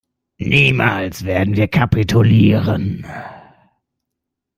Niemals 0.39 1.25
werden 1.25 1.55
wir 1.55 1.67
kapitulieren! 1.67 3.05